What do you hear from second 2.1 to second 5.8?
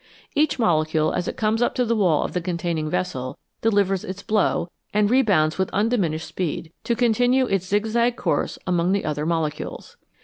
of the containing vessel, delivers its blow, and rebounds with